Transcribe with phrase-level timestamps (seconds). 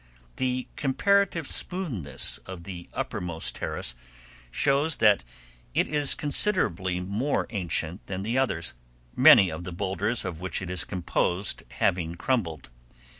[0.37, 3.93] The comparative smoothness of the upper most terrace
[4.49, 5.23] shows that
[5.75, 8.73] it is considerably more ancient than the others,
[9.15, 12.71] many of the boulders of which it is composed having crumbled.